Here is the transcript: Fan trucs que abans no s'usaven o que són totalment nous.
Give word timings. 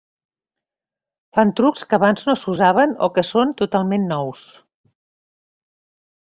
Fan 1.37 1.51
trucs 1.59 1.85
que 1.91 1.97
abans 1.97 2.25
no 2.29 2.35
s'usaven 2.45 2.95
o 3.09 3.11
que 3.19 3.25
són 3.33 3.53
totalment 3.61 4.09
nous. 4.15 4.43